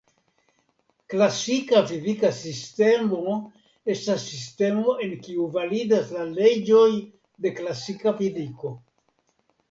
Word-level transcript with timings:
Klasika 1.13 1.81
fizika 1.89 2.29
sistemo 2.37 3.35
estas 3.95 4.23
sistemo 4.29 4.95
en 5.07 5.13
kiu 5.27 5.45
validas 5.57 6.09
la 6.15 6.25
leĝoj 6.39 6.87
de 7.47 7.53
klasika 7.61 8.15
fiziko. 8.23 8.73